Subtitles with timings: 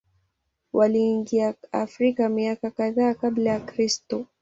[0.73, 4.25] Waliingia Afrika miaka kadhaa Kabla ya Kristo.